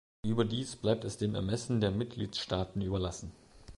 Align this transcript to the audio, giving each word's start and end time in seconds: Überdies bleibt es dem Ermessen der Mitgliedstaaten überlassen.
Überdies 0.25 0.77
bleibt 0.77 1.03
es 1.05 1.17
dem 1.19 1.35
Ermessen 1.35 1.79
der 1.79 1.91
Mitgliedstaaten 1.91 2.81
überlassen. 2.81 3.31